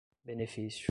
[0.25, 0.79] benefício